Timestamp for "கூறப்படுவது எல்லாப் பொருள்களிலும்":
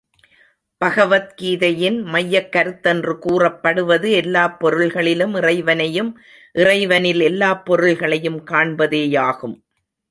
3.19-5.35